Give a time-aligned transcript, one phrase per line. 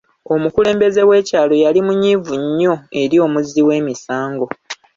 [0.33, 4.45] Omukulembeze w'ekyalo yali munyiivu nnyo eri omuzzi w'emisango.